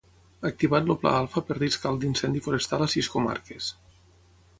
Activat 0.49 0.87
el 0.89 0.95
Pla 1.03 1.11
Alfa 1.17 1.43
per 1.49 1.57
risc 1.57 1.85
alt 1.89 2.01
d'incendi 2.05 2.41
forestal 2.47 2.87
a 2.87 2.91
sis 2.95 3.11
comarques. 3.17 3.69